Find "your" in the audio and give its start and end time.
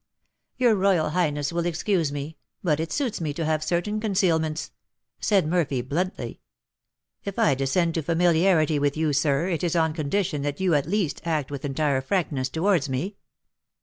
0.57-0.73